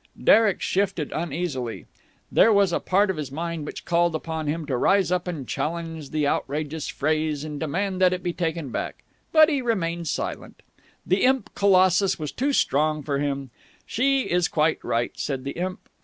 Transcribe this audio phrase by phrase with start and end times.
[0.19, 1.85] Derek shifted uneasily.
[2.31, 5.47] There was a part of his mind which called upon him to rise up and
[5.47, 9.03] challenge the outrageous phrase and demand that it be taken back.
[9.31, 10.63] But he remained silent.
[11.05, 13.51] The imp Colossus was too strong for him.
[13.85, 15.87] She is quite right, said the imp.